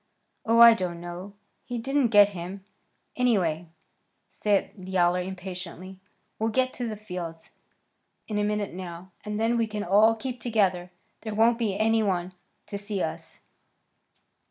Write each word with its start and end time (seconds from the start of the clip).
"Oh, 0.47 0.57
I 0.57 0.73
don't 0.73 0.99
know. 0.99 1.35
He 1.63 1.77
didn't 1.77 2.07
get 2.07 2.29
him, 2.29 2.65
anyway," 3.15 3.67
said 4.27 4.71
Yowler 4.75 5.21
impatiently. 5.21 5.99
"We'll 6.39 6.49
get 6.49 6.73
to 6.73 6.87
the 6.87 6.95
fields 6.95 7.51
in 8.27 8.39
a 8.39 8.43
minute 8.43 8.73
now, 8.73 9.11
and 9.23 9.39
then 9.39 9.57
we 9.57 9.67
can 9.67 9.83
all 9.83 10.15
keep 10.15 10.39
together. 10.41 10.89
There 11.21 11.35
won't 11.35 11.59
be 11.59 11.77
any 11.77 12.01
one 12.01 12.33
to 12.65 12.79
see 12.79 13.03
us." 13.03 13.41